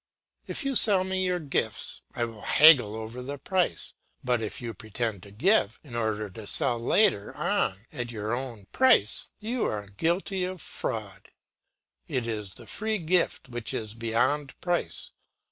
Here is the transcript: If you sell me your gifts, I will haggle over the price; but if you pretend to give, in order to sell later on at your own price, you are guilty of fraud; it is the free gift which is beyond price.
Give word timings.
If 0.47 0.65
you 0.65 0.73
sell 0.73 1.03
me 1.03 1.23
your 1.27 1.37
gifts, 1.37 2.01
I 2.15 2.25
will 2.25 2.41
haggle 2.41 2.95
over 2.95 3.21
the 3.21 3.37
price; 3.37 3.93
but 4.23 4.41
if 4.41 4.59
you 4.59 4.73
pretend 4.73 5.21
to 5.21 5.29
give, 5.29 5.79
in 5.83 5.95
order 5.95 6.27
to 6.27 6.47
sell 6.47 6.79
later 6.79 7.35
on 7.35 7.85
at 7.93 8.09
your 8.09 8.33
own 8.33 8.65
price, 8.71 9.27
you 9.39 9.65
are 9.65 9.85
guilty 9.85 10.43
of 10.43 10.59
fraud; 10.59 11.29
it 12.07 12.25
is 12.25 12.55
the 12.55 12.65
free 12.65 12.97
gift 12.97 13.47
which 13.47 13.75
is 13.75 13.93
beyond 13.93 14.59
price. 14.59 15.11